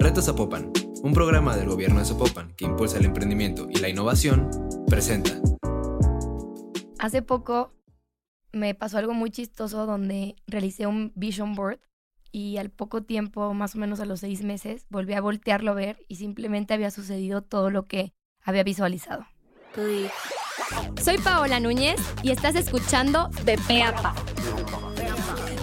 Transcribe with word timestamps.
Reto 0.00 0.22
Zapopan, 0.22 0.70
un 1.02 1.12
programa 1.12 1.56
del 1.56 1.68
gobierno 1.68 1.98
de 1.98 2.04
Zapopan 2.04 2.54
que 2.54 2.64
impulsa 2.64 2.98
el 2.98 3.06
emprendimiento 3.06 3.66
y 3.68 3.80
la 3.80 3.88
innovación, 3.88 4.48
presenta. 4.86 5.32
Hace 7.00 7.20
poco 7.20 7.72
me 8.52 8.76
pasó 8.76 8.98
algo 8.98 9.12
muy 9.12 9.30
chistoso 9.32 9.86
donde 9.86 10.36
realicé 10.46 10.86
un 10.86 11.10
vision 11.16 11.56
board 11.56 11.80
y 12.30 12.58
al 12.58 12.70
poco 12.70 13.02
tiempo, 13.02 13.52
más 13.54 13.74
o 13.74 13.78
menos 13.78 13.98
a 13.98 14.04
los 14.04 14.20
seis 14.20 14.44
meses, 14.44 14.86
volví 14.88 15.14
a 15.14 15.20
voltearlo 15.20 15.72
a 15.72 15.74
ver 15.74 16.04
y 16.06 16.14
simplemente 16.14 16.74
había 16.74 16.92
sucedido 16.92 17.42
todo 17.42 17.70
lo 17.70 17.86
que 17.86 18.12
había 18.44 18.62
visualizado. 18.62 19.26
Soy 21.02 21.18
Paola 21.18 21.58
Núñez 21.58 22.00
y 22.22 22.30
estás 22.30 22.54
escuchando 22.54 23.30
De 23.44 23.58
Pe 23.66 23.82
a 23.82 23.92
Pa. 23.96 24.14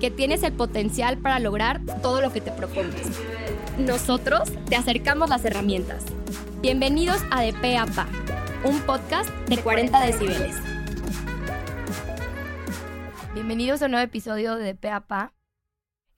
que 0.00 0.10
tienes 0.10 0.42
el 0.42 0.52
potencial 0.52 1.18
para 1.18 1.38
lograr 1.38 1.80
todo 2.02 2.20
lo 2.20 2.32
que 2.32 2.40
te 2.40 2.52
propongas. 2.52 3.20
Nosotros 3.78 4.52
te 4.68 4.76
acercamos 4.76 5.28
las 5.28 5.44
herramientas 5.44 6.04
Bienvenidos 6.60 7.22
a 7.30 7.42
De 7.42 7.52
Pe 7.52 7.76
a 7.76 7.86
Pa, 7.86 8.08
un 8.64 8.80
podcast 8.80 9.30
de 9.48 9.58
40 9.58 10.00
decibeles. 10.06 10.56
Bienvenidos 13.32 13.80
a 13.80 13.84
un 13.84 13.92
nuevo 13.92 14.04
episodio 14.04 14.56
de 14.56 14.64
De 14.64 14.74
Pe 14.74 14.90
a 14.90 15.06
Pa. 15.06 15.34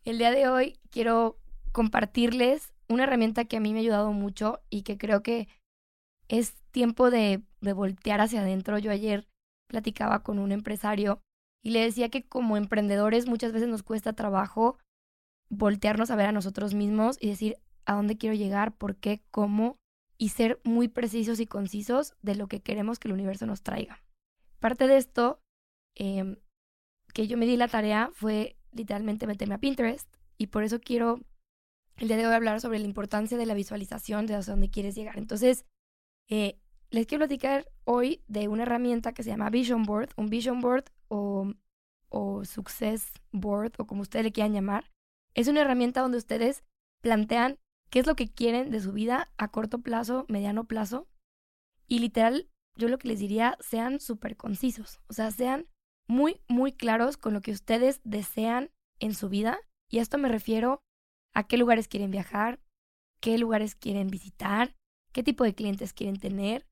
El 0.02 0.16
día 0.16 0.30
de 0.30 0.48
hoy 0.48 0.78
quiero 0.90 1.38
compartirles 1.72 2.72
una 2.88 3.02
herramienta 3.04 3.44
que 3.44 3.58
a 3.58 3.60
mí 3.60 3.74
me 3.74 3.80
ha 3.80 3.82
ayudado 3.82 4.12
mucho 4.12 4.60
y 4.70 4.80
que 4.80 4.96
creo 4.96 5.22
que 5.22 5.46
es 6.28 6.54
tiempo 6.70 7.10
de, 7.10 7.42
de 7.60 7.72
voltear 7.74 8.22
hacia 8.22 8.40
adentro. 8.40 8.78
Yo 8.78 8.90
ayer 8.90 9.28
platicaba 9.68 10.22
con 10.22 10.38
un 10.38 10.52
empresario 10.52 11.20
y 11.62 11.70
le 11.70 11.80
decía 11.80 12.08
que 12.08 12.26
como 12.26 12.56
emprendedores 12.56 13.26
muchas 13.26 13.52
veces 13.52 13.68
nos 13.68 13.82
cuesta 13.82 14.12
trabajo 14.14 14.78
voltearnos 15.50 16.10
a 16.10 16.16
ver 16.16 16.26
a 16.26 16.32
nosotros 16.32 16.74
mismos 16.74 17.16
y 17.20 17.28
decir 17.28 17.56
a 17.84 17.94
dónde 17.94 18.16
quiero 18.16 18.34
llegar, 18.34 18.76
por 18.76 18.96
qué, 18.96 19.22
cómo 19.30 19.76
y 20.16 20.30
ser 20.30 20.60
muy 20.64 20.88
precisos 20.88 21.40
y 21.40 21.46
concisos 21.46 22.14
de 22.22 22.34
lo 22.34 22.46
que 22.46 22.60
queremos 22.60 22.98
que 22.98 23.08
el 23.08 23.14
universo 23.14 23.46
nos 23.46 23.62
traiga. 23.62 24.02
Parte 24.58 24.86
de 24.86 24.96
esto 24.96 25.40
em, 25.96 26.36
que 27.12 27.26
yo 27.26 27.36
me 27.36 27.46
di 27.46 27.56
la 27.56 27.68
tarea 27.68 28.10
fue 28.12 28.56
literalmente 28.72 29.26
meterme 29.26 29.54
a 29.54 29.58
Pinterest 29.58 30.08
y 30.38 30.48
por 30.48 30.62
eso 30.62 30.78
quiero 30.80 31.20
el 31.96 32.08
día 32.08 32.16
de 32.16 32.26
hoy 32.26 32.32
hablar 32.32 32.60
sobre 32.60 32.78
la 32.78 32.86
importancia 32.86 33.36
de 33.36 33.46
la 33.46 33.54
visualización 33.54 34.26
de 34.26 34.34
hacia 34.34 34.52
dónde 34.52 34.70
quieres 34.70 34.94
llegar. 34.94 35.18
Entonces, 35.18 35.64
eh, 36.28 36.58
les 36.90 37.06
quiero 37.06 37.20
platicar 37.20 37.70
hoy 37.84 38.22
de 38.26 38.48
una 38.48 38.62
herramienta 38.62 39.12
que 39.12 39.22
se 39.22 39.30
llama 39.30 39.50
Vision 39.50 39.82
Board, 39.82 40.10
un 40.16 40.28
Vision 40.28 40.60
Board 40.60 40.84
o, 41.10 41.52
o 42.08 42.44
Success 42.44 43.12
Board 43.32 43.72
o 43.78 43.86
como 43.86 44.02
ustedes 44.02 44.24
le 44.24 44.32
quieran 44.32 44.54
llamar. 44.54 44.90
Es 45.34 45.48
una 45.48 45.60
herramienta 45.60 46.00
donde 46.00 46.18
ustedes 46.18 46.64
plantean 47.02 47.58
qué 47.90 47.98
es 47.98 48.06
lo 48.06 48.16
que 48.16 48.28
quieren 48.28 48.70
de 48.70 48.80
su 48.80 48.92
vida 48.92 49.30
a 49.36 49.48
corto 49.48 49.80
plazo, 49.80 50.24
mediano 50.28 50.64
plazo. 50.64 51.08
Y 51.86 51.98
literal, 51.98 52.48
yo 52.76 52.88
lo 52.88 52.98
que 52.98 53.08
les 53.08 53.18
diría, 53.18 53.56
sean 53.60 54.00
súper 54.00 54.36
concisos, 54.36 55.00
o 55.08 55.12
sea, 55.12 55.30
sean 55.30 55.66
muy, 56.06 56.40
muy 56.48 56.72
claros 56.72 57.16
con 57.16 57.34
lo 57.34 57.40
que 57.40 57.52
ustedes 57.52 58.00
desean 58.04 58.70
en 58.98 59.14
su 59.14 59.28
vida. 59.28 59.58
Y 59.88 59.98
a 59.98 60.02
esto 60.02 60.18
me 60.18 60.28
refiero 60.28 60.80
a 61.34 61.46
qué 61.46 61.56
lugares 61.56 61.88
quieren 61.88 62.10
viajar, 62.10 62.60
qué 63.20 63.38
lugares 63.38 63.74
quieren 63.74 64.08
visitar, 64.08 64.74
qué 65.12 65.22
tipo 65.22 65.44
de 65.44 65.54
clientes 65.54 65.92
quieren 65.92 66.18
tener, 66.18 66.66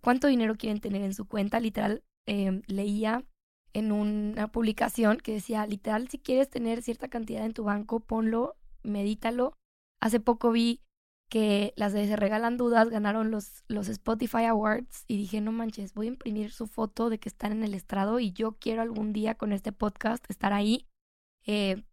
cuánto 0.00 0.28
dinero 0.28 0.56
quieren 0.56 0.80
tener 0.80 1.02
en 1.02 1.14
su 1.14 1.26
cuenta. 1.26 1.60
Literal, 1.60 2.04
em, 2.26 2.62
leía 2.66 3.24
en 3.72 3.92
una 3.92 4.48
publicación 4.48 5.18
que 5.18 5.32
decía, 5.32 5.66
literal, 5.66 6.08
si 6.08 6.18
quieres 6.18 6.50
tener 6.50 6.82
cierta 6.82 7.08
cantidad 7.08 7.44
en 7.44 7.54
tu 7.54 7.64
banco, 7.64 8.00
ponlo, 8.00 8.56
medítalo 8.82 9.54
Hace 10.00 10.18
poco 10.18 10.50
vi 10.50 10.80
que 11.28 11.74
las 11.76 11.92
de 11.92 12.06
Se 12.06 12.16
Regalan 12.16 12.56
Dudas 12.56 12.88
ganaron 12.88 13.30
los, 13.30 13.62
los 13.68 13.88
Spotify 13.88 14.46
Awards 14.46 15.04
y 15.06 15.16
dije, 15.16 15.40
no 15.40 15.52
manches, 15.52 15.94
voy 15.94 16.06
a 16.06 16.10
imprimir 16.10 16.50
su 16.50 16.66
foto 16.66 17.10
de 17.10 17.18
que 17.20 17.28
están 17.28 17.52
en 17.52 17.62
el 17.62 17.74
estrado 17.74 18.18
y 18.18 18.32
yo 18.32 18.52
quiero 18.52 18.82
algún 18.82 19.12
día 19.12 19.36
con 19.36 19.52
este 19.52 19.72
podcast 19.72 20.24
estar 20.28 20.52
ahí 20.52 20.88
eh, 21.46 21.84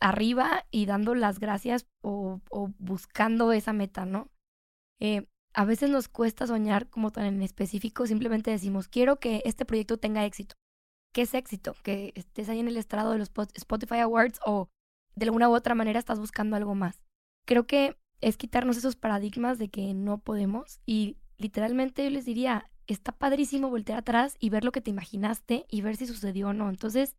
arriba 0.00 0.64
y 0.70 0.86
dando 0.86 1.14
las 1.14 1.38
gracias 1.38 1.86
o, 2.02 2.40
buscando 2.78 3.52
esa 3.52 3.72
meta, 3.72 4.06
¿no? 4.06 4.28
Eh, 4.98 5.26
a 5.52 5.64
veces 5.64 5.90
nos 5.90 6.08
cuesta 6.08 6.46
soñar 6.46 6.88
como 6.88 7.12
tan 7.12 7.26
en 7.26 7.42
específico, 7.42 8.06
simplemente 8.06 8.50
decimos, 8.50 8.88
quiero 8.88 9.20
que 9.20 9.42
este 9.44 9.64
proyecto 9.64 9.98
tenga 9.98 10.24
éxito. 10.24 10.56
¿Qué 11.12 11.22
es 11.22 11.34
éxito? 11.34 11.74
Que 11.82 12.12
estés 12.14 12.48
ahí 12.48 12.60
en 12.60 12.68
el 12.68 12.76
estrado 12.76 13.12
de 13.12 13.18
los 13.18 13.30
Spotify 13.54 13.98
Awards 13.98 14.40
o 14.46 14.68
de 15.16 15.24
alguna 15.26 15.48
u 15.48 15.54
otra 15.54 15.74
manera 15.74 15.98
estás 15.98 16.20
buscando 16.20 16.56
algo 16.56 16.74
más 16.74 17.02
creo 17.50 17.66
que 17.66 17.96
es 18.20 18.36
quitarnos 18.36 18.76
esos 18.76 18.94
paradigmas 18.94 19.58
de 19.58 19.68
que 19.70 19.92
no 19.92 20.18
podemos 20.18 20.80
y 20.86 21.16
literalmente 21.36 22.04
yo 22.04 22.10
les 22.10 22.24
diría, 22.24 22.70
está 22.86 23.10
padrísimo 23.10 23.70
voltear 23.70 23.98
atrás 23.98 24.36
y 24.38 24.50
ver 24.50 24.64
lo 24.64 24.70
que 24.70 24.80
te 24.80 24.90
imaginaste 24.90 25.66
y 25.68 25.80
ver 25.80 25.96
si 25.96 26.06
sucedió 26.06 26.50
o 26.50 26.52
no. 26.52 26.68
Entonces, 26.68 27.16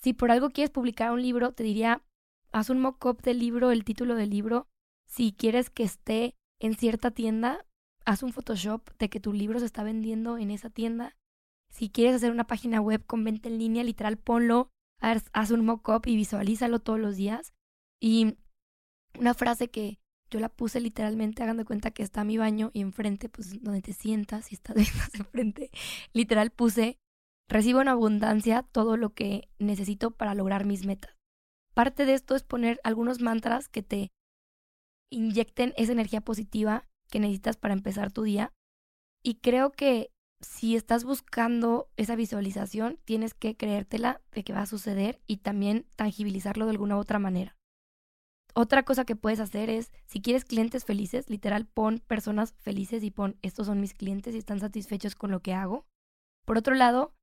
si 0.00 0.14
por 0.14 0.30
algo 0.30 0.48
quieres 0.48 0.70
publicar 0.70 1.12
un 1.12 1.20
libro, 1.20 1.52
te 1.52 1.64
diría, 1.64 2.02
haz 2.50 2.70
un 2.70 2.80
mock-up 2.80 3.20
del 3.20 3.40
libro, 3.40 3.72
el 3.72 3.84
título 3.84 4.14
del 4.14 4.30
libro. 4.30 4.68
Si 5.06 5.32
quieres 5.32 5.68
que 5.68 5.82
esté 5.82 6.34
en 6.58 6.74
cierta 6.74 7.10
tienda, 7.10 7.66
haz 8.06 8.22
un 8.22 8.32
Photoshop 8.32 8.88
de 8.98 9.10
que 9.10 9.20
tu 9.20 9.34
libro 9.34 9.58
se 9.58 9.66
está 9.66 9.82
vendiendo 9.82 10.38
en 10.38 10.50
esa 10.50 10.70
tienda. 10.70 11.14
Si 11.72 11.88
quieres 11.88 12.16
hacer 12.16 12.30
una 12.30 12.46
página 12.46 12.80
web 12.80 13.04
con 13.06 13.24
venta 13.24 13.48
en 13.48 13.58
línea, 13.58 13.82
literal, 13.82 14.18
ponlo, 14.18 14.68
haz, 15.00 15.50
un 15.50 15.64
mock-up 15.64 16.02
y 16.06 16.16
visualízalo 16.16 16.80
todos 16.80 17.00
los 17.00 17.16
días. 17.16 17.54
Y 18.00 18.36
una 19.18 19.34
frase 19.34 19.68
que 19.68 19.98
yo 20.30 20.38
la 20.38 20.48
puse 20.48 20.80
literalmente, 20.80 21.42
hagan 21.42 21.56
de 21.56 21.64
cuenta 21.64 21.90
que 21.90 22.02
está 22.02 22.24
mi 22.24 22.36
baño 22.36 22.70
y 22.72 22.82
enfrente, 22.82 23.28
pues 23.28 23.62
donde 23.62 23.82
te 23.82 23.92
sientas 23.94 24.52
y 24.52 24.54
estás 24.54 24.76
enfrente, 25.14 25.70
literal 26.12 26.50
puse, 26.50 26.98
recibo 27.48 27.80
en 27.80 27.88
abundancia 27.88 28.62
todo 28.62 28.96
lo 28.96 29.14
que 29.14 29.48
necesito 29.58 30.10
para 30.10 30.34
lograr 30.34 30.64
mis 30.64 30.86
metas. 30.86 31.16
Parte 31.74 32.04
de 32.04 32.14
esto 32.14 32.36
es 32.36 32.42
poner 32.42 32.80
algunos 32.84 33.20
mantras 33.20 33.68
que 33.68 33.82
te 33.82 34.10
inyecten 35.10 35.72
esa 35.76 35.92
energía 35.92 36.20
positiva 36.20 36.86
que 37.08 37.20
necesitas 37.20 37.56
para 37.56 37.74
empezar 37.74 38.12
tu 38.12 38.22
día. 38.22 38.52
Y 39.22 39.36
creo 39.36 39.70
que 39.72 40.10
si 40.42 40.76
estás 40.76 41.04
buscando 41.04 41.88
esa 41.96 42.16
visualización, 42.16 42.98
tienes 43.04 43.32
que 43.34 43.56
creértela 43.56 44.20
de 44.32 44.44
que 44.44 44.52
va 44.52 44.62
a 44.62 44.66
suceder 44.66 45.20
y 45.26 45.38
también 45.38 45.86
tangibilizarlo 45.96 46.66
de 46.66 46.72
alguna 46.72 46.98
otra 46.98 47.18
manera. 47.18 47.56
Otra 48.54 48.82
cosa 48.82 49.04
que 49.04 49.16
puedes 49.16 49.40
hacer 49.40 49.70
es, 49.70 49.92
si 50.04 50.20
quieres 50.20 50.44
clientes 50.44 50.84
felices, 50.84 51.30
literal, 51.30 51.66
pon 51.66 52.00
personas 52.06 52.54
felices 52.58 53.02
y 53.02 53.10
pon, 53.10 53.38
estos 53.40 53.66
son 53.66 53.80
mis 53.80 53.94
clientes 53.94 54.34
y 54.34 54.38
están 54.38 54.60
satisfechos 54.60 55.14
con 55.14 55.30
lo 55.30 55.40
que 55.40 55.54
hago. 55.54 55.86
Por 56.44 56.58
otro 56.58 56.74
lado, 56.74 57.14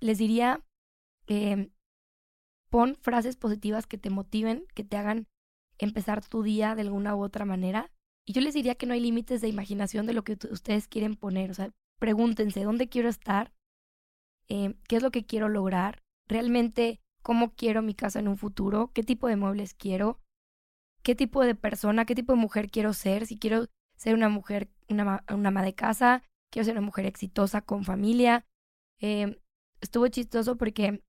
les 0.00 0.18
diría, 0.18 0.62
eh, 1.28 1.70
pon 2.68 2.96
frases 3.00 3.36
positivas 3.36 3.86
que 3.86 3.96
te 3.96 4.10
motiven, 4.10 4.66
que 4.74 4.84
te 4.84 4.98
hagan 4.98 5.28
empezar 5.78 6.26
tu 6.26 6.42
día 6.42 6.74
de 6.74 6.82
alguna 6.82 7.16
u 7.16 7.22
otra 7.22 7.46
manera. 7.46 7.90
Y 8.26 8.32
yo 8.32 8.42
les 8.42 8.54
diría 8.54 8.74
que 8.74 8.86
no 8.86 8.94
hay 8.94 9.00
límites 9.00 9.40
de 9.40 9.48
imaginación 9.48 10.06
de 10.06 10.12
lo 10.12 10.24
que 10.24 10.36
ustedes 10.50 10.88
quieren 10.88 11.16
poner. 11.16 11.50
O 11.50 11.54
sea, 11.54 11.72
pregúntense, 11.98 12.62
¿dónde 12.62 12.88
quiero 12.88 13.08
estar? 13.08 13.52
Eh, 14.48 14.74
¿Qué 14.88 14.96
es 14.96 15.02
lo 15.02 15.10
que 15.10 15.24
quiero 15.24 15.48
lograr? 15.48 16.02
¿Realmente 16.28 17.00
cómo 17.22 17.54
quiero 17.54 17.82
mi 17.82 17.94
casa 17.94 18.18
en 18.18 18.28
un 18.28 18.36
futuro? 18.36 18.90
¿Qué 18.92 19.02
tipo 19.02 19.28
de 19.28 19.36
muebles 19.36 19.74
quiero? 19.74 20.20
qué 21.04 21.14
tipo 21.14 21.44
de 21.44 21.54
persona, 21.54 22.06
qué 22.06 22.16
tipo 22.16 22.32
de 22.32 22.40
mujer 22.40 22.70
quiero 22.70 22.92
ser, 22.94 23.26
si 23.26 23.38
quiero 23.38 23.66
ser 23.94 24.14
una 24.14 24.28
mujer, 24.28 24.70
una, 24.88 25.22
una 25.30 25.48
ama 25.50 25.62
de 25.62 25.74
casa, 25.74 26.24
quiero 26.50 26.64
ser 26.64 26.74
una 26.74 26.86
mujer 26.86 27.06
exitosa 27.06 27.60
con 27.60 27.84
familia. 27.84 28.44
Eh, 29.00 29.38
estuvo 29.80 30.08
chistoso 30.08 30.56
porque 30.56 31.04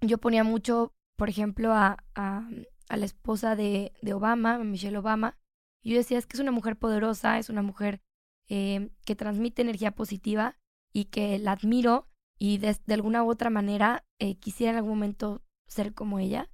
yo 0.00 0.18
ponía 0.18 0.42
mucho, 0.42 0.94
por 1.16 1.28
ejemplo, 1.28 1.72
a, 1.74 1.98
a, 2.14 2.48
la 2.88 3.04
esposa 3.04 3.56
de, 3.56 3.92
de, 4.00 4.14
Obama, 4.14 4.58
Michelle 4.58 4.96
Obama, 4.96 5.36
y 5.82 5.90
yo 5.90 5.98
decía, 5.98 6.18
es 6.18 6.26
que 6.26 6.36
es 6.38 6.40
una 6.40 6.50
mujer 6.50 6.76
poderosa, 6.76 7.38
es 7.38 7.50
una 7.50 7.62
mujer 7.62 8.00
eh, 8.48 8.90
que 9.04 9.16
transmite 9.16 9.62
energía 9.62 9.92
positiva 9.92 10.58
y 10.92 11.06
que 11.06 11.38
la 11.38 11.52
admiro 11.52 12.08
y 12.38 12.58
de, 12.58 12.76
alguna 12.88 13.24
u 13.24 13.30
otra 13.30 13.50
manera 13.50 14.04
eh, 14.18 14.36
quisiera 14.36 14.72
en 14.72 14.76
algún 14.76 14.92
momento 14.92 15.42
ser 15.66 15.94
como 15.94 16.18
ella. 16.18 16.50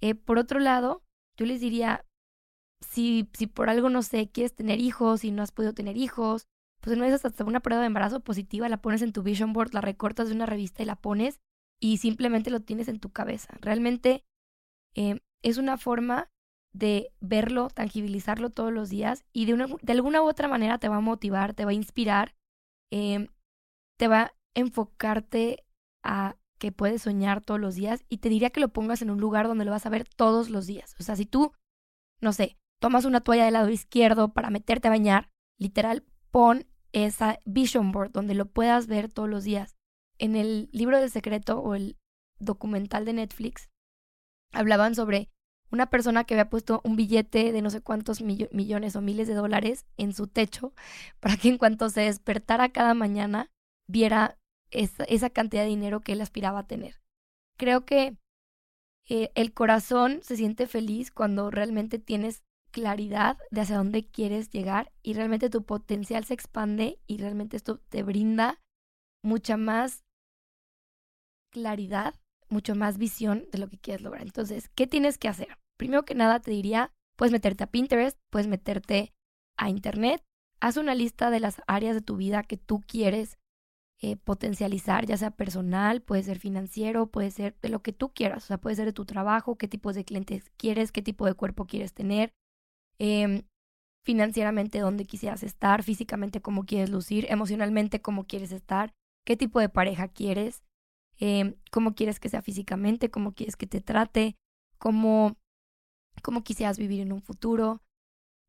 Eh, 0.00 0.14
por 0.14 0.38
otro 0.38 0.58
lado, 0.58 1.04
yo 1.36 1.46
les 1.46 1.60
diría, 1.60 2.04
si, 2.80 3.28
si 3.32 3.46
por 3.46 3.70
algo, 3.70 3.88
no 3.88 4.02
sé, 4.02 4.30
quieres 4.30 4.54
tener 4.54 4.80
hijos 4.80 5.24
y 5.24 5.30
no 5.30 5.42
has 5.42 5.52
podido 5.52 5.74
tener 5.74 5.96
hijos, 5.96 6.48
pues 6.80 6.98
no 6.98 7.04
es 7.04 7.24
hasta 7.24 7.44
una 7.44 7.60
prueba 7.60 7.80
de 7.80 7.86
embarazo 7.86 8.20
positiva, 8.20 8.68
la 8.68 8.82
pones 8.82 9.02
en 9.02 9.12
tu 9.12 9.22
vision 9.22 9.52
board, 9.52 9.72
la 9.72 9.80
recortas 9.80 10.28
de 10.28 10.34
una 10.34 10.46
revista 10.46 10.82
y 10.82 10.86
la 10.86 10.96
pones 10.96 11.40
y 11.80 11.98
simplemente 11.98 12.50
lo 12.50 12.60
tienes 12.60 12.88
en 12.88 12.98
tu 12.98 13.10
cabeza. 13.10 13.56
Realmente 13.60 14.24
eh, 14.94 15.20
es 15.42 15.58
una 15.58 15.78
forma 15.78 16.31
de 16.72 17.12
verlo, 17.20 17.68
tangibilizarlo 17.68 18.50
todos 18.50 18.72
los 18.72 18.88
días 18.88 19.24
y 19.32 19.44
de, 19.44 19.54
una, 19.54 19.66
de 19.80 19.92
alguna 19.92 20.22
u 20.22 20.28
otra 20.28 20.48
manera 20.48 20.78
te 20.78 20.88
va 20.88 20.96
a 20.96 21.00
motivar, 21.00 21.54
te 21.54 21.64
va 21.64 21.72
a 21.72 21.74
inspirar, 21.74 22.34
eh, 22.90 23.28
te 23.98 24.08
va 24.08 24.20
a 24.22 24.32
enfocarte 24.54 25.64
a 26.02 26.36
que 26.58 26.72
puedes 26.72 27.02
soñar 27.02 27.42
todos 27.42 27.60
los 27.60 27.74
días 27.74 28.04
y 28.08 28.18
te 28.18 28.28
diría 28.28 28.50
que 28.50 28.60
lo 28.60 28.68
pongas 28.68 29.02
en 29.02 29.10
un 29.10 29.20
lugar 29.20 29.48
donde 29.48 29.64
lo 29.64 29.72
vas 29.72 29.84
a 29.84 29.90
ver 29.90 30.06
todos 30.08 30.48
los 30.48 30.66
días. 30.66 30.94
O 30.98 31.02
sea, 31.02 31.16
si 31.16 31.26
tú, 31.26 31.52
no 32.20 32.32
sé, 32.32 32.56
tomas 32.80 33.04
una 33.04 33.20
toalla 33.20 33.44
del 33.44 33.54
lado 33.54 33.68
izquierdo 33.68 34.32
para 34.32 34.50
meterte 34.50 34.88
a 34.88 34.92
bañar, 34.92 35.28
literal, 35.58 36.04
pon 36.30 36.66
esa 36.92 37.40
vision 37.44 37.92
board 37.92 38.12
donde 38.12 38.34
lo 38.34 38.46
puedas 38.46 38.86
ver 38.86 39.12
todos 39.12 39.28
los 39.28 39.44
días. 39.44 39.76
En 40.18 40.36
el 40.36 40.68
libro 40.72 41.00
del 41.00 41.10
secreto 41.10 41.58
o 41.58 41.74
el 41.74 41.96
documental 42.38 43.04
de 43.04 43.14
Netflix 43.14 43.70
hablaban 44.52 44.94
sobre 44.94 45.30
una 45.72 45.86
persona 45.86 46.24
que 46.24 46.34
había 46.34 46.50
puesto 46.50 46.80
un 46.84 46.96
billete 46.96 47.50
de 47.50 47.62
no 47.62 47.70
sé 47.70 47.80
cuántos 47.80 48.20
millones 48.20 48.94
o 48.94 49.00
miles 49.00 49.26
de 49.26 49.34
dólares 49.34 49.86
en 49.96 50.12
su 50.12 50.26
techo 50.26 50.72
para 51.20 51.36
que 51.36 51.48
en 51.48 51.58
cuanto 51.58 51.88
se 51.88 52.02
despertara 52.02 52.68
cada 52.70 52.94
mañana 52.94 53.50
viera 53.88 54.38
esa, 54.70 55.04
esa 55.04 55.30
cantidad 55.30 55.62
de 55.62 55.68
dinero 55.70 56.00
que 56.00 56.12
él 56.12 56.20
aspiraba 56.20 56.60
a 56.60 56.66
tener. 56.66 57.00
Creo 57.58 57.84
que 57.84 58.16
eh, 59.08 59.30
el 59.34 59.52
corazón 59.52 60.20
se 60.22 60.36
siente 60.36 60.66
feliz 60.66 61.10
cuando 61.10 61.50
realmente 61.50 61.98
tienes 61.98 62.42
claridad 62.70 63.36
de 63.50 63.60
hacia 63.60 63.76
dónde 63.76 64.06
quieres 64.06 64.50
llegar 64.50 64.92
y 65.02 65.14
realmente 65.14 65.50
tu 65.50 65.64
potencial 65.64 66.24
se 66.24 66.34
expande 66.34 66.98
y 67.06 67.18
realmente 67.18 67.56
esto 67.56 67.78
te 67.78 68.02
brinda 68.02 68.60
mucha 69.22 69.56
más 69.56 70.04
claridad, 71.50 72.14
mucho 72.48 72.74
más 72.74 72.96
visión 72.98 73.46
de 73.52 73.58
lo 73.58 73.68
que 73.68 73.78
quieres 73.78 74.02
lograr. 74.02 74.22
Entonces, 74.22 74.70
¿qué 74.74 74.86
tienes 74.86 75.18
que 75.18 75.28
hacer? 75.28 75.58
Primero 75.82 76.04
que 76.04 76.14
nada 76.14 76.38
te 76.38 76.52
diría, 76.52 76.92
puedes 77.16 77.32
meterte 77.32 77.64
a 77.64 77.66
Pinterest, 77.66 78.16
puedes 78.30 78.46
meterte 78.46 79.12
a 79.56 79.68
Internet, 79.68 80.22
haz 80.60 80.76
una 80.76 80.94
lista 80.94 81.28
de 81.28 81.40
las 81.40 81.60
áreas 81.66 81.96
de 81.96 82.00
tu 82.00 82.14
vida 82.14 82.44
que 82.44 82.56
tú 82.56 82.84
quieres 82.86 83.36
eh, 84.00 84.14
potencializar, 84.14 85.06
ya 85.06 85.16
sea 85.16 85.32
personal, 85.32 86.00
puede 86.00 86.22
ser 86.22 86.38
financiero, 86.38 87.08
puede 87.08 87.32
ser 87.32 87.58
de 87.62 87.68
lo 87.68 87.82
que 87.82 87.92
tú 87.92 88.12
quieras, 88.12 88.44
o 88.44 88.46
sea, 88.46 88.58
puede 88.58 88.76
ser 88.76 88.84
de 88.84 88.92
tu 88.92 89.06
trabajo, 89.06 89.58
qué 89.58 89.66
tipos 89.66 89.96
de 89.96 90.04
clientes 90.04 90.52
quieres, 90.56 90.92
qué 90.92 91.02
tipo 91.02 91.26
de 91.26 91.34
cuerpo 91.34 91.66
quieres 91.66 91.92
tener, 91.92 92.32
em, 93.00 93.42
financieramente 94.04 94.78
dónde 94.78 95.04
quisieras 95.04 95.42
estar, 95.42 95.82
físicamente 95.82 96.40
cómo 96.40 96.64
quieres 96.64 96.90
lucir, 96.90 97.26
emocionalmente 97.28 98.00
cómo 98.00 98.28
quieres 98.28 98.52
estar, 98.52 98.92
qué 99.26 99.36
tipo 99.36 99.58
de 99.58 99.68
pareja 99.68 100.06
quieres, 100.06 100.62
em, 101.18 101.56
cómo 101.72 101.96
quieres 101.96 102.20
que 102.20 102.28
sea 102.28 102.40
físicamente, 102.40 103.10
cómo 103.10 103.32
quieres 103.32 103.56
que 103.56 103.66
te 103.66 103.80
trate, 103.80 104.36
cómo 104.78 105.41
cómo 106.22 106.44
quisieras 106.44 106.78
vivir 106.78 107.00
en 107.00 107.12
un 107.12 107.22
futuro, 107.22 107.82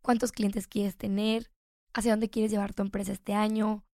cuántos 0.01 0.31
clientes 0.31 0.67
quieres 0.67 0.97
tener, 0.97 1.51
hacia 1.93 2.11
dónde 2.11 2.29
quieres 2.29 2.51
llevar 2.51 2.73
tu 2.73 2.81
empresa 2.81 3.11
este 3.11 3.33
año. 3.33 3.85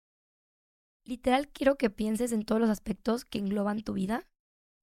Literal, 1.05 1.49
quiero 1.49 1.77
que 1.77 1.89
pienses 1.89 2.31
en 2.31 2.43
todos 2.43 2.61
los 2.61 2.69
aspectos 2.69 3.25
que 3.25 3.39
engloban 3.39 3.83
tu 3.83 3.93
vida 3.93 4.27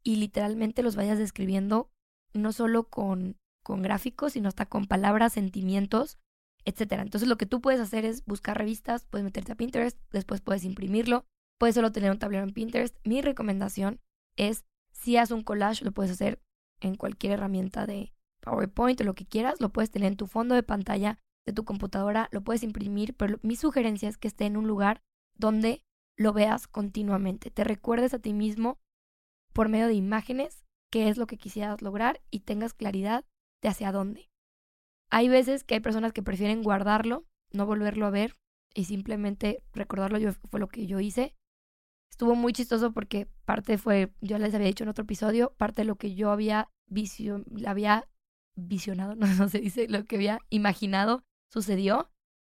y 0.02 0.16
literalmente 0.16 0.82
los 0.82 0.96
vayas 0.96 1.18
describiendo 1.18 1.90
no 2.32 2.52
solo 2.52 2.88
con, 2.88 3.38
con 3.62 3.82
gráficos, 3.82 4.34
sino 4.34 4.48
hasta 4.48 4.66
con 4.66 4.86
palabras, 4.86 5.32
sentimientos, 5.32 6.18
etc. 6.64 6.92
Entonces 7.00 7.28
lo 7.28 7.36
que 7.36 7.46
tú 7.46 7.60
puedes 7.60 7.80
hacer 7.80 8.04
es 8.04 8.24
buscar 8.24 8.58
revistas, 8.58 9.04
puedes 9.04 9.24
meterte 9.24 9.52
a 9.52 9.56
Pinterest, 9.56 9.98
después 10.12 10.40
puedes 10.40 10.64
imprimirlo, 10.64 11.24
puedes 11.58 11.74
solo 11.74 11.92
tener 11.92 12.10
un 12.10 12.18
tablero 12.18 12.44
en 12.44 12.52
Pinterest. 12.52 12.96
Mi 13.04 13.22
recomendación 13.22 14.00
es, 14.36 14.64
si 14.90 15.16
haces 15.16 15.32
un 15.32 15.42
collage, 15.42 15.84
lo 15.84 15.92
puedes 15.92 16.12
hacer 16.12 16.42
en 16.80 16.96
cualquier 16.96 17.34
herramienta 17.34 17.86
de, 17.86 18.12
PowerPoint 18.46 19.00
o 19.00 19.04
lo 19.04 19.14
que 19.14 19.26
quieras, 19.26 19.60
lo 19.60 19.70
puedes 19.70 19.90
tener 19.90 20.12
en 20.12 20.16
tu 20.16 20.28
fondo 20.28 20.54
de 20.54 20.62
pantalla 20.62 21.18
de 21.44 21.52
tu 21.52 21.64
computadora, 21.64 22.28
lo 22.30 22.42
puedes 22.42 22.62
imprimir, 22.62 23.14
pero 23.14 23.38
mi 23.42 23.56
sugerencia 23.56 24.08
es 24.08 24.16
que 24.16 24.28
esté 24.28 24.46
en 24.46 24.56
un 24.56 24.66
lugar 24.66 25.02
donde 25.34 25.84
lo 26.16 26.32
veas 26.32 26.66
continuamente, 26.66 27.50
te 27.50 27.64
recuerdes 27.64 28.14
a 28.14 28.20
ti 28.20 28.32
mismo 28.32 28.78
por 29.52 29.68
medio 29.68 29.88
de 29.88 29.94
imágenes 29.94 30.64
qué 30.90 31.08
es 31.08 31.18
lo 31.18 31.26
que 31.26 31.36
quisieras 31.36 31.82
lograr 31.82 32.22
y 32.30 32.40
tengas 32.40 32.72
claridad 32.72 33.24
de 33.62 33.68
hacia 33.68 33.92
dónde. 33.92 34.30
Hay 35.10 35.28
veces 35.28 35.64
que 35.64 35.74
hay 35.74 35.80
personas 35.80 36.12
que 36.12 36.22
prefieren 36.22 36.62
guardarlo, 36.62 37.26
no 37.52 37.66
volverlo 37.66 38.06
a 38.06 38.10
ver 38.10 38.36
y 38.74 38.84
simplemente 38.84 39.62
recordarlo, 39.72 40.18
yo, 40.18 40.32
fue 40.32 40.60
lo 40.60 40.68
que 40.68 40.86
yo 40.86 41.00
hice. 41.00 41.34
Estuvo 42.10 42.34
muy 42.34 42.52
chistoso 42.52 42.92
porque 42.92 43.28
parte 43.44 43.76
fue, 43.76 44.12
yo 44.20 44.38
les 44.38 44.54
había 44.54 44.68
dicho 44.68 44.84
en 44.84 44.90
otro 44.90 45.02
episodio, 45.02 45.52
parte 45.56 45.82
de 45.82 45.86
lo 45.86 45.96
que 45.96 46.14
yo 46.14 46.30
había, 46.30 46.70
vision, 46.86 47.44
había 47.66 48.08
visionado, 48.56 49.14
no, 49.14 49.48
se 49.48 49.60
dice, 49.60 49.88
lo 49.88 50.04
que 50.04 50.16
había 50.16 50.40
imaginado 50.50 51.22
sucedió 51.50 52.10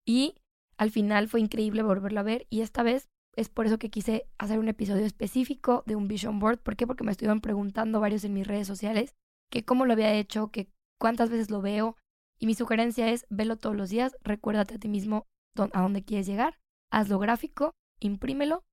y 0.06 0.36
al 0.78 0.92
final 0.92 1.28
fue 1.28 1.42
increíble 1.42 1.84
volverlo 1.84 2.20
a 2.20 2.24
ver 2.24 2.48
y 2.50 2.62
esta 2.62 2.84
vez 2.84 3.10
es 3.36 3.50
por 3.50 3.68
eso 3.68 3.78
que 3.78 3.90
quise 3.90 4.28
hacer 4.40 4.58
un 4.58 4.68
episodio 4.68 5.06
específico 5.06 5.84
de 5.86 5.96
un 5.96 6.08
vision 6.08 6.40
board. 6.40 6.58
¿Por 6.60 6.76
qué? 6.76 6.88
Porque 6.88 7.04
me 7.04 7.12
estuvieron 7.12 7.40
preguntando 7.40 8.00
varios 8.00 8.24
en 8.24 8.34
mis 8.34 8.48
redes 8.48 8.66
sociales 8.66 9.16
que 9.52 9.64
cómo 9.64 9.86
lo 9.86 9.94
había 9.94 10.14
hecho, 10.14 10.50
que 10.50 10.72
cuántas 11.00 11.30
veces 11.30 11.52
lo 11.52 11.62
veo. 11.62 11.96
Y 12.40 12.48
mi 12.48 12.56
sugerencia 12.56 13.10
es, 13.12 13.28
velo 13.30 13.58
todos 13.58 13.76
los 13.76 13.92
días, 13.92 14.18
recuérdate 14.24 14.76
a 14.76 14.80
ti 14.80 14.88
mismo 14.88 15.28
a 15.56 15.82
dónde 15.82 16.04
quieres 16.04 16.26
llegar, 16.26 16.60
hazlo 16.92 17.20
gráfico, 17.20 17.76
imprímelo 18.00 18.64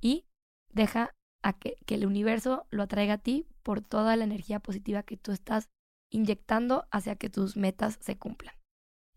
y 0.00 0.26
deja 0.70 1.14
a 1.42 1.58
que, 1.58 1.76
que 1.86 1.94
el 1.94 2.06
universo 2.06 2.66
lo 2.70 2.82
atraiga 2.82 3.14
a 3.14 3.18
ti 3.18 3.46
por 3.62 3.82
toda 3.82 4.16
la 4.16 4.24
energía 4.24 4.60
positiva 4.60 5.02
que 5.02 5.16
tú 5.18 5.32
estás 5.32 5.68
inyectando 6.10 6.86
hacia 6.90 7.16
que 7.16 7.30
tus 7.30 7.56
metas 7.56 7.98
se 8.00 8.18
cumplan. 8.18 8.54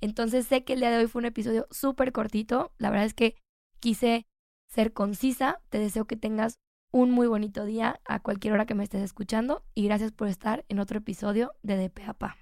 Entonces 0.02 0.48
sé 0.48 0.64
que 0.64 0.74
el 0.74 0.80
día 0.80 0.90
de 0.90 0.98
hoy 0.98 1.08
fue 1.08 1.20
un 1.20 1.26
episodio 1.26 1.68
súper 1.70 2.12
cortito. 2.12 2.74
La 2.78 2.90
verdad 2.90 3.06
es 3.06 3.14
que 3.14 3.36
quise 3.80 4.26
ser 4.68 4.94
concisa. 4.94 5.62
Te 5.70 5.78
deseo 5.78 6.06
que 6.06 6.16
tengas 6.16 6.60
un 6.92 7.12
muy 7.12 7.28
bonito 7.28 7.66
día 7.66 8.02
a 8.06 8.20
cualquier 8.20 8.54
hora 8.54 8.66
que 8.66 8.76
me 8.76 8.84
estés 8.84 9.02
escuchando 9.02 9.64
y 9.74 9.86
gracias 9.86 10.12
por 10.12 10.28
estar 10.28 10.66
en 10.70 10.80
otro 10.80 10.98
episodio 10.98 11.54
de 11.64 11.78
DPAPA. 11.78 12.38